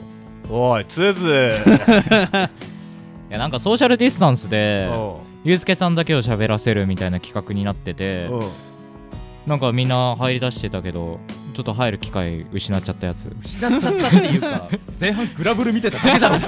[0.50, 0.52] う？
[0.52, 1.30] おいつえずい
[3.30, 8.26] やなんかソーシャルディスタンスでおゆうすけさんだけを喋らせるみたいな企画になってて
[9.46, 11.20] なんかみんな入り出してたけど
[11.52, 13.28] ちょっと入る機会失っちゃったやつ。
[13.40, 14.68] 失っちゃったっていうか
[15.00, 16.42] 前半グラブル見てただけだろし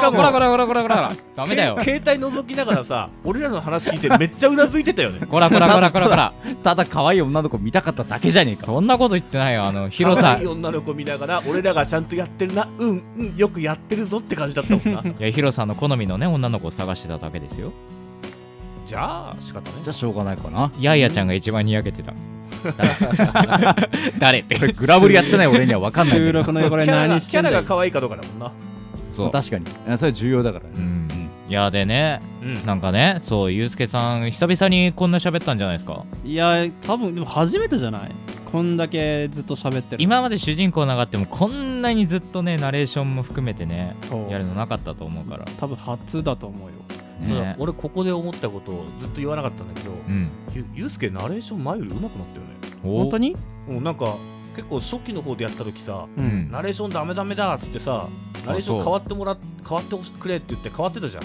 [0.00, 1.76] かもこらこらこらこらこらダメだよ。
[1.76, 5.24] け携帯覗きながらさ俺らの話聞いてめっちゃうなずいてたよね。
[5.30, 6.32] こらこらこらこらこら。
[6.64, 8.64] ただ可愛い女の子見たかっただけじゃねえか。
[8.64, 9.64] そんなこと言ってないよ。
[9.64, 15.00] あの広さ可愛い女の子見ながら俺らがちゃんとやってるなうんうんよくやってるぞって感じだったもんな。
[15.08, 17.72] いやヒロさんの好みのね女の子を探してただけですよ
[18.88, 20.72] じゃあ仕方ないじゃあしょうがないかな。
[20.80, 22.14] ヤイヤちゃんが一番にやけてた。
[24.18, 24.38] 誰？
[24.38, 27.52] ってグラブルやってない俺には分かんない収録の横でキャラが何してんだよ。
[27.52, 28.50] キャラが可愛いかどうかだもんな。
[29.12, 29.30] そう。
[29.30, 29.66] 確かに。
[29.86, 30.70] あそれ重要だからね。
[30.74, 31.08] うん。
[31.50, 32.64] いやでねうん。
[32.64, 36.04] なんかねそうゆうすけさん久々にこんな喋ったんじゃないですか？
[36.24, 38.10] いや多分でも初めてじゃない？
[38.50, 43.94] こんだけずっと喋ってる今まで主人公ながってもこんなにずっとねナレーションも含めてね
[44.30, 45.44] やるのなかったと思うから。
[45.60, 46.77] 多分初だと思うよ
[47.20, 47.56] ね。
[47.58, 50.28] 俺ここで思ったことをずっと言わなかったんだけどうん。
[50.54, 52.46] ゆゆうすけナレーション前より上手くなったよね。
[52.84, 53.36] お本当に？
[53.68, 54.16] うんなんか
[54.56, 56.48] 結構初期の方でやった時さううん。
[56.48, 58.08] んナレーションダメダメだっつってさ
[58.46, 61.22] ナレーション変わってもらっ変わってほしくれって言って変わってたじゃん。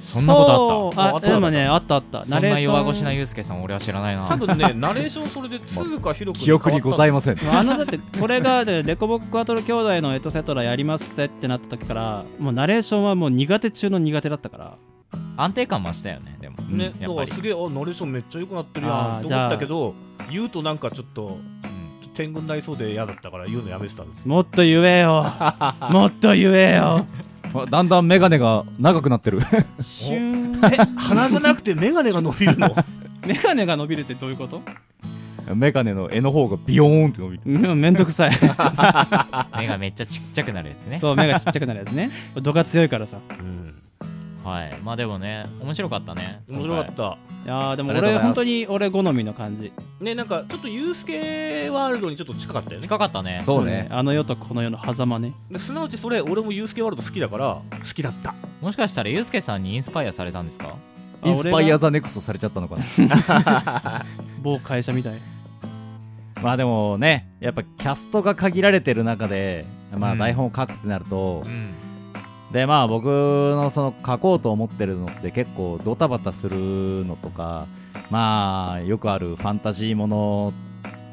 [0.00, 1.16] そんなことあった？
[1.16, 2.22] あでもねあったあった。
[2.24, 4.28] そんな弱腰なナレーシゆうすけさん俺は知らないな。
[4.28, 7.38] 多分ねナレーションそれで通か広く記憶にございません。
[7.50, 14.76] あのだってこれがでデコボコクワトロ兄弟のエトセトラやりますぜってなった時からもうナレーションはもう苦手中の苦手だったから
[15.36, 16.56] 安定感増したよねでも。
[16.62, 17.32] ね、だやっぱり。
[17.32, 19.94] すげえあナレーションめっちゃ良くなってるやんと思ったけど
[20.30, 21.38] 言うとなんかちょっと
[22.00, 25.24] ちょっと天狗になりそうで嫌だったから言うのやめてたんですもっと言えよ。
[25.90, 27.06] もっと言えよ。
[27.54, 29.40] あ だんだんメガネが長くなってる。
[29.40, 32.74] 鼻じゃなくて眼鏡が伸びるの？
[33.26, 34.60] メガネが伸びるってどういうこと？
[35.54, 37.42] メガネの柄の方がビヨーンって伸びる。
[37.46, 38.30] うんめんどくさい。
[39.56, 40.98] 目がめっちゃちっちゃくなるやつね。
[40.98, 42.10] そう目がちっちゃくなるやつね。
[42.42, 43.18] 度が強いからさ
[44.44, 44.78] はい。
[44.84, 47.02] まあでもね面白かったね面白かった。
[47.44, 49.72] いやーでも俺本当に俺好みの感じ。
[50.00, 52.82] ねなんかちょっとユースケワールドにちょっと近かったよね。
[52.82, 53.42] 近かったね。
[53.46, 53.88] そうね。
[53.90, 55.32] あの世とこの世の狭間ね。
[55.50, 58.34] ですなわちそれ俺もユースケワールド好きだから好きだった。
[58.60, 60.76] もしかしたらゆうすけさんにインスパイアされたんですか？
[61.22, 64.04] あ inspire the next されちゃったのかな。
[64.42, 65.20] 某会社みたい。
[66.42, 69.64] まあでもねやっぱキャストが限られてる中で
[69.96, 70.16] まうん。
[70.16, 71.72] あ台本を書くってなるとう、ん
[72.54, 77.66] でまあ僕のその書こうと思ってるのって結構ドタバタするのとか
[78.10, 80.52] まあよくあるファンタジーもの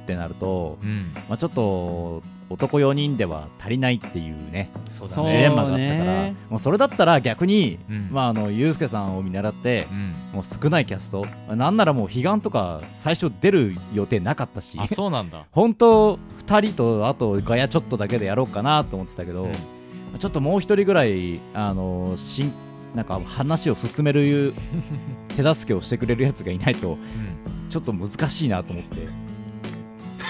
[0.04, 1.12] ってなると、うん。
[1.30, 6.36] まあ、ちょっと男4人では足りないっていうねそうジレンマがあったからね。
[6.50, 8.10] もうそれだったら逆に、うん。
[8.12, 10.14] まああのユうスケさんを見習ってうん。
[10.34, 11.26] もう少ないキャスト
[11.56, 15.46] なんならもう彼岸とか最初出る予定なかったしあそうなんだ。
[15.54, 19.54] 本当2人とあとガヤちょっとだけでやろうかなと思ってたけど、うん
[20.20, 22.54] ちょっともう一人ぐらいあのしん
[22.94, 24.54] なんか話を進める
[25.36, 26.98] 手助けをしてくれるやつがいないと
[27.70, 29.08] ちょっと難しいなと思って。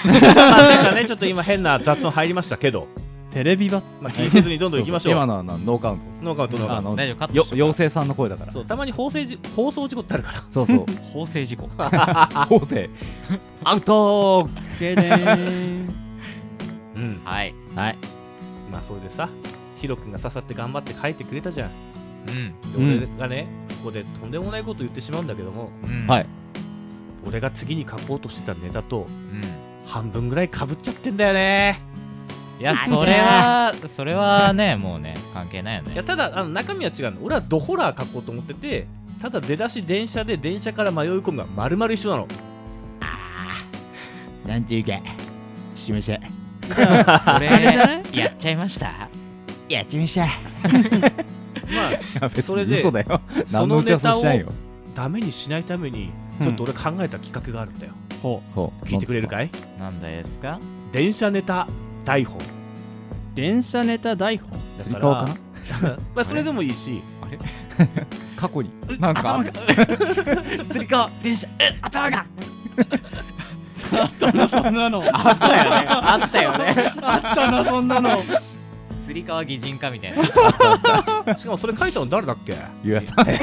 [0.06, 2.88] まあなんかねちょっと今変な雑音入りましたけど、
[3.32, 5.14] テレビ版まあ、気にせずにどんどん行きましょう。
[5.14, 6.96] 今のはなノーカウンノーカウントノーカウント。
[6.96, 8.52] 大丈夫カットよしとく妖精さんの声だから。
[8.52, 10.44] そうたまに放送事放送事故ってあるから。
[10.50, 10.86] そうそう。
[11.14, 11.70] 法制事故。
[12.50, 12.90] 法制
[13.64, 15.36] アウトゲーでー。
[15.38, 15.94] ん
[16.96, 17.22] うん。
[17.24, 17.54] はい。
[17.76, 17.98] はい。
[18.72, 19.30] まあそれでさ
[19.82, 21.72] ヒロ君がささって頑張って書いてくれたじゃん。
[22.78, 22.98] うん。
[22.98, 23.48] 俺がね
[23.80, 26.08] ここでとんでもないこと言ってしまうんだけどもうん。
[26.08, 26.26] はい。
[27.28, 29.42] 俺が次に書こうとしてたネタとうん。
[29.88, 31.82] 半分ぐらいかぶっちゃってんだよね。
[32.60, 35.94] いやそれはそれはね もうね関係ないよね。
[35.94, 37.24] いやただあの中身は違うの。
[37.24, 38.88] 俺はドホラー書こうと思ってて
[39.20, 42.28] ただ出だし電車で電車から迷い込むが丸々一緒なの。
[44.46, 45.00] なんていうか
[45.76, 46.20] しました
[47.34, 47.48] これ
[48.12, 49.08] やっちゃいました
[49.72, 50.26] やってみました
[52.22, 53.22] まあ別それでに嘘だよ。
[53.50, 54.52] その何の打ち合わせもしてないよ。
[54.94, 56.10] ダメにしないために
[56.42, 58.86] ちょっと俺考えた企画があるんだよ、ほほう。
[58.86, 59.50] 聞いてくれるかい？
[59.80, 60.60] なんですか
[60.92, 61.68] 電車ネタ
[62.04, 62.40] 台本う
[63.36, 65.36] 電車ネタ台本だ釣り革かな？
[66.16, 67.02] まあそれでもいいし。
[68.36, 68.70] 過去に。
[69.00, 69.40] なんか？
[70.68, 71.48] 釣り革電車。
[71.60, 72.26] え頭が。
[73.94, 75.04] あったなそんなの。
[75.14, 75.86] あったよね。
[75.88, 76.76] あったよね。
[77.02, 78.22] あったなそんなの
[79.12, 80.24] 釣り革擬人化みたいな。
[81.38, 82.56] しかもそれ書いたの誰だっけ？
[82.82, 83.30] ゆうやさん。
[83.30, 83.38] え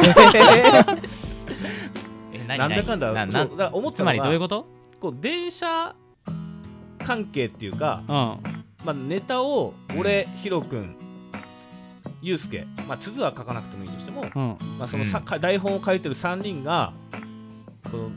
[2.47, 3.13] 何なんだかんだ。
[3.13, 4.67] ななそうだから思ったつまのがりどういうこと？
[4.99, 5.95] こう電車
[7.05, 8.15] 関係っていうか、うん。
[8.15, 8.41] ま
[8.93, 10.97] あ、ネタを俺ヒロ君
[12.23, 14.57] ユうスケまあ鈴は書かなくてもいいとしても、うん。
[14.79, 15.25] まあ、そのさ、うん。
[15.25, 16.95] か台本を書いてる3人が
[17.91, 18.11] こ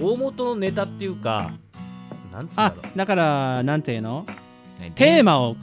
[0.00, 1.50] の大元のネタっていうか
[2.32, 2.82] なんつうんだあろう。
[2.96, 4.24] だからなんていうの？
[4.26, 4.43] ね
[4.92, 5.56] テーマを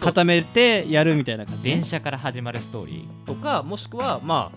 [0.00, 4.50] 固めてやるみたいな感じ電車から始まるストーリとかもしくはま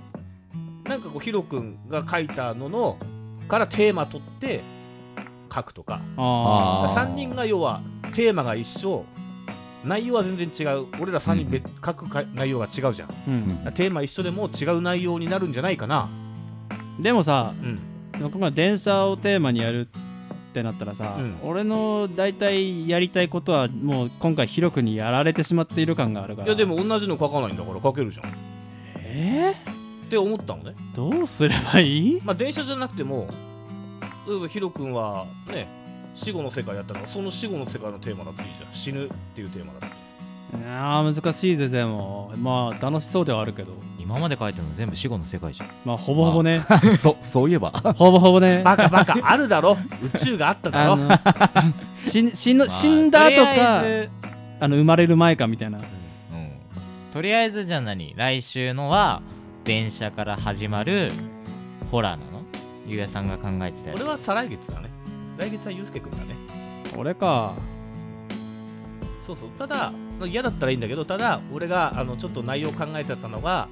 [0.85, 2.97] あなんかこうヒロ君が書いたのの
[3.47, 4.61] からテーマ取って
[5.53, 5.99] 書くとか。
[6.17, 7.81] ああー3人が要は
[8.13, 9.05] テーマが一緒
[9.83, 10.87] 内容は全然違う。
[11.01, 13.09] 俺ら3人別、書くか内容が違うじゃん。
[13.09, 13.73] ーうん。
[13.73, 16.07] テーマ一緒でも違う内容になるんじゃないかな。
[16.99, 17.79] でもさうん。
[18.21, 19.87] 僕が電車をテーマにやる
[20.51, 21.37] ってなったらさ、うん。
[21.43, 26.47] 俺の大体やりたいことはもう今回広くにやられてしまっている感があるから。
[26.47, 28.29] いやでも同じの書かないんだから書けるじゃん。
[28.29, 28.31] っ
[28.97, 29.55] え
[30.09, 30.73] て思ったのね。
[30.75, 32.21] ー、どうすればいい？
[32.23, 33.29] まあ電車じゃなくても
[34.27, 35.67] 例えばヒロ君はね
[36.13, 38.73] 死後の世界やったからその死後の世界のテーマだっていいじゃん。
[38.73, 39.95] 死ぬっていうテーマだって
[40.53, 42.31] いやー難しいぜでも。
[42.37, 43.71] まあ楽しそうではあるけど。
[43.71, 45.69] ー今まで書いてるの全部死後の世界じゃん。
[45.85, 46.61] まあほぼほぼね。
[46.99, 47.71] そそういえば。
[47.71, 48.61] ほぼほぼね。
[48.63, 49.15] バカバカ。
[49.23, 49.77] あるだろ。
[50.03, 50.97] 宇宙があっただろ。
[52.01, 54.09] 死ん死んまあ死んだとかえ
[54.59, 55.79] あの生まれる前かみたいな。
[55.79, 55.85] ず
[56.33, 56.51] うん。
[57.13, 58.13] とりあえずじゃあ何？
[58.17, 59.21] 来週のは
[59.63, 61.11] 電車から始まる
[61.89, 62.41] ホラーなの？
[62.85, 64.01] ゆうやさんが考えてたやつ。
[64.01, 64.89] 俺は再来月だね。
[65.37, 66.35] 来月はユうスケ君だね。
[66.97, 67.53] 俺か。
[69.25, 69.49] そうそう。
[69.57, 69.93] ただ
[70.27, 73.67] 嫌だったらいいんだけどただ俺があのちょっと内容考えてたのが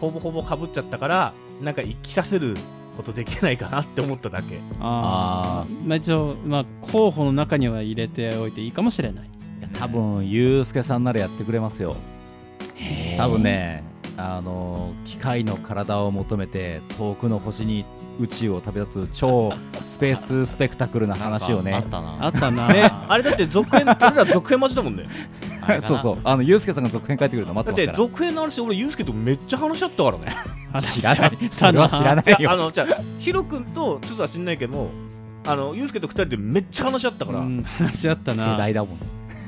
[0.00, 2.56] ほぼほぼかぶっちゃったからなんか生きさせる
[2.96, 4.58] ことできないかなって思っただけ。
[4.80, 5.86] あー。
[5.86, 9.30] まあ一応まあ候補の中には入れておいていいかもしれない。
[9.78, 11.96] 多分ゆうすけさんならやってくれますよ。
[13.16, 13.84] 多分ね
[14.20, 17.84] あの機械の体を求めて遠くの星に
[18.18, 19.52] 宇宙を旅立つ超
[19.84, 21.70] スペーススペクタクルな話をね。
[21.70, 22.66] なんかああったな。
[22.66, 25.06] ねあれだって続編俺ら続編待ちだもんね。
[25.86, 26.18] そうそう。
[26.24, 28.08] あのゆうすけさんが続編書いてくるの待だってってますから。
[28.08, 30.80] 続編の話俺ユうスケとめっちゃ話し合ったからね。
[30.80, 31.38] 知らない。
[31.50, 34.90] それは知らないいやあよのじゃあヒロ君とつつは知んないけども
[35.46, 38.98] あのユうスケと二人でめっちゃ話し合ったから、うん話し合った世な代だもん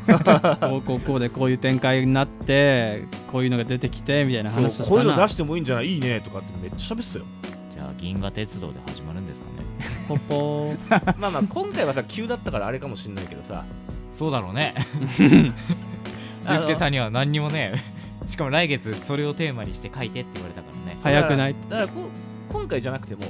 [0.61, 7.25] こうこうこうでこういう展開になってこういうのが出てきてみたいな話をしたなそうこういうの出してもいいんじゃないいいねとかってめっちゃ喋ってたよ。
[7.73, 9.57] じゃあ銀河鉄道で始まるんですかね。
[10.09, 11.15] ポッポー。
[11.19, 13.65] まあまあ今回はさ急だったからあれかもしんないけどさ。
[14.13, 14.75] そうだろうね。
[15.19, 15.27] ゆ
[16.57, 17.73] うすけさんには何にもね
[18.27, 20.99] しかも来月それをテーマにして書いてって言われたからね。
[21.03, 21.55] 早くない？
[21.69, 22.11] だからこ
[22.53, 23.23] 今回じゃなくても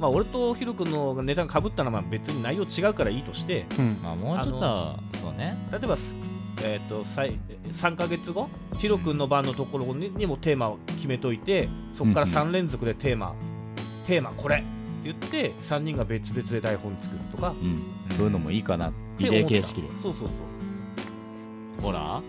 [0.00, 3.98] まあ俺とヒロ君のネタがかぶったのはまあ別に内容違うからいいとしてうん。
[4.02, 5.56] まあもうちょっとはそうね。
[5.70, 6.14] 例えばす
[6.62, 8.48] えっ、と最3ヶ月後
[8.78, 13.34] ヒロ君の番のところににもテーマを決めといてそこからうん3連続でテーマ、
[14.06, 14.64] テーマこれって
[15.04, 17.50] 言って3人が別々で台本作るとか。
[17.50, 17.82] うん。
[18.16, 18.92] そういうのもいいかな。
[19.18, 19.88] リレー形式で。
[19.90, 20.28] そうそうそう。
[21.82, 22.20] ほら。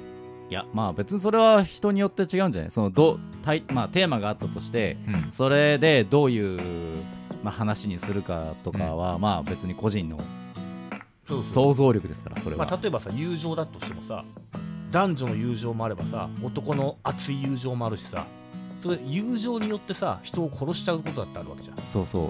[0.50, 2.72] いやまあ別にそれは人によって違うんじゃない？
[2.72, 5.32] そのどたい、まあ、テーマがあったとしてうん。
[5.32, 6.60] それでどういう、
[7.44, 10.18] まあ、話にするかとかは、まあ別に個人の
[11.28, 14.24] 想像力ですからそれは、まあ、例えばさ友情だとしてもさ
[14.92, 18.26] 男女の友情もあればさ男の熱い友情もあるしさ
[18.82, 21.78] それ友情によってさ人を殺しちゃうことだってあるわけじゃん。
[21.88, 22.30] そうそう。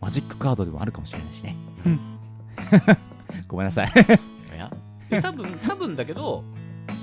[0.00, 1.54] マジックカードでもあるかもしれないしね。
[3.46, 3.92] ごめんなさい。
[4.54, 4.72] いや。
[5.10, 6.42] で多分多分だけど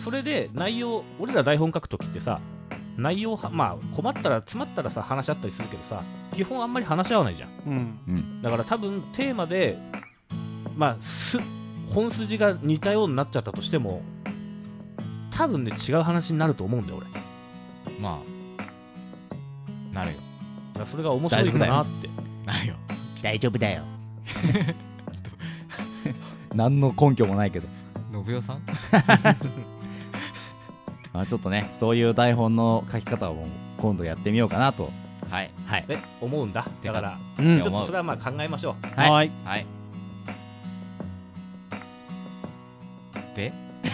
[0.03, 2.41] それで内容俺ら台本書くときってさ
[2.97, 6.01] 内容はまあ困ったら詰まったらさ話し合ったりするけどさ
[6.33, 7.49] 基本あんまり話し合わないじゃん。
[8.07, 8.41] うん。
[8.41, 9.77] だから多分テーマで
[10.75, 11.39] まあす
[11.89, 14.01] 本筋が似たようになっちゃったとしても
[15.31, 17.07] 多分ね違う話になると思うんだよ俺。
[18.01, 20.17] まあなるよ。
[20.77, 22.09] らそれが面白いかなって。
[22.45, 22.75] なるよ。
[23.21, 23.83] 大丈夫だよ。
[26.53, 27.67] 何の根拠もないけど。
[28.11, 28.61] 信代さん？
[31.17, 33.43] まあちょっとねそういう台本の書き方を
[33.79, 34.91] 今度やってみようかなと。
[35.31, 35.51] はい。
[35.65, 35.85] はい。
[35.87, 36.63] ね思うんだ。
[36.83, 37.59] だからうん。
[37.63, 38.99] ちょっとそれはまあ考えましょう。
[38.99, 39.09] はい。
[39.09, 39.31] はい。
[39.43, 39.65] はい。
[43.35, 43.51] で？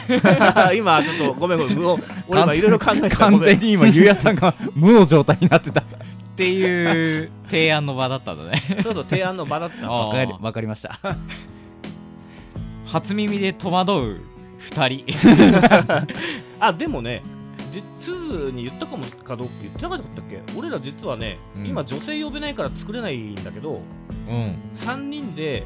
[0.76, 1.80] 今ちょっとごめんごめん。
[1.80, 3.16] もう俺今いろいろ考えてた。
[3.16, 5.80] 完全に今ゆうやさんが無の状態になってた。
[5.80, 5.86] っ
[6.36, 8.62] ていう提案の場だったんだね。
[8.84, 9.88] そうそう提案の場だった。
[9.88, 11.00] あわかりわかりました。
[12.86, 14.33] 初耳で戸惑う
[14.72, 16.08] 2人。
[16.60, 17.22] あでもね
[17.72, 20.42] じすずに言ったかもかどうか言ってなかったっけ？
[20.56, 21.66] 俺ら実はね、うん。
[21.66, 23.82] 今女性呼べないから作れないんだけど
[24.30, 24.56] うん。
[24.76, 25.66] 3人で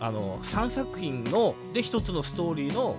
[0.00, 2.96] あの3作品ので1つのストーリーの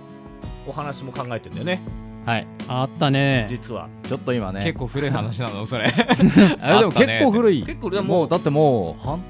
[0.66, 1.80] お話も考えてんだよね。
[2.26, 2.46] はい。
[2.68, 3.46] あったね。
[3.48, 3.88] 実は。
[4.06, 4.62] ちょっと今ね。
[4.64, 5.86] 結構古い話なのそれ。
[6.60, 7.62] あれでも結構古い。
[7.64, 9.20] 結構もうだってもう半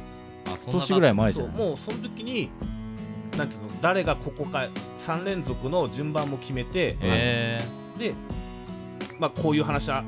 [0.70, 2.50] 年ぐらい前じゃないそうもうその時に
[3.38, 4.68] なんていうの誰がここか
[5.06, 7.60] 3連続の順番も決めて、え
[7.96, 8.14] で、
[9.18, 10.04] まあ、こういう話だ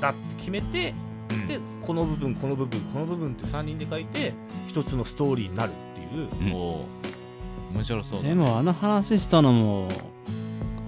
[0.00, 4.34] だって決めてー、でこの部分この部分この部分って3人で書いて
[4.68, 6.28] 一つのストーリーになるっていう。
[6.28, 9.88] うん、面白そうだでもあの話したのも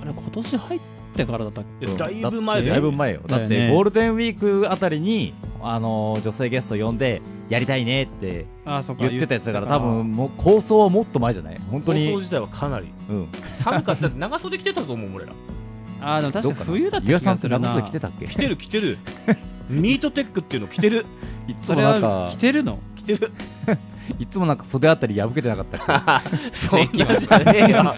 [0.02, 0.80] あれ今年入っ
[1.16, 1.86] てからだったっけ？
[1.86, 2.72] だいぶ前だよ。
[2.74, 3.20] だいぶ前よ。
[3.26, 5.32] だってゴールデンウィークあたりに
[5.66, 9.06] あの女性ゲスト呼んでやりたいねってあそっか。
[9.08, 11.58] 言ってたやつだから多分もう構想はもっと前じゃない？
[11.70, 12.06] 本当に。
[12.06, 12.88] 放送自体はかなり。
[13.08, 13.28] うん。
[13.60, 15.32] 寒かったって長袖着てたと思う 俺ら。
[16.00, 17.68] あでも確かに冬だった気がするな。
[17.68, 18.26] 長袖着てたっけ？
[18.28, 18.98] 着てる着てる。
[19.70, 21.06] ミートテックっていうの着てる。
[21.48, 22.78] いつもなんかは着てるの？
[22.96, 23.32] 着てる。
[24.18, 27.06] いつもなんか袖あたり破けてなかったっそんなんじゃ
[27.38, 27.94] ねえよ。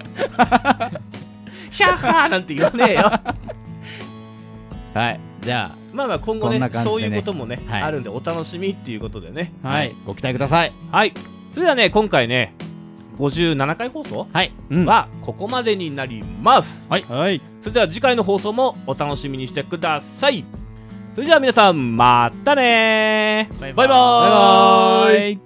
[1.72, 3.10] ヒャッハーなんて言わねえよ。
[4.94, 6.70] けはいじゃまあまあ今後ねね。
[6.82, 7.82] そういうこともね、はい。
[7.82, 9.52] あるんでお楽しみっていうことでね。
[9.62, 9.94] あはい。
[10.04, 10.72] ご期待ください。
[10.90, 11.12] はい。
[11.50, 12.54] それではね今回ね
[13.18, 14.50] 57回放送はい。
[14.70, 14.84] うん。
[14.86, 17.02] はここまでになります、はい。
[17.02, 17.40] はい。
[17.60, 20.44] それでは次回の放送もお楽しみにしてください。
[21.14, 23.88] それでは皆さんまたねバイバイ。
[23.88, 25.45] バイバーイ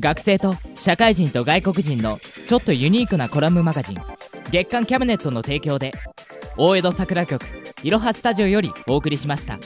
[0.00, 3.96] 学生と社会人と外国人のちょっとユニークなコラムマガジン
[4.50, 5.92] 月刊キャビネットの提供で
[6.56, 7.44] 大江戸桜局
[7.82, 9.58] いろはスタジオよりお送りしました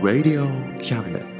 [0.00, 0.46] Radio
[0.80, 1.37] Cabinet.